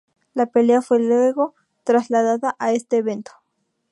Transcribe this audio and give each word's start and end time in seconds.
La 0.33 0.47
pelea 0.47 0.81
fue 0.81 0.99
luego 0.99 1.53
trasladada 1.83 2.55
a 2.57 2.73
este 2.73 2.97
evento. 2.97 3.33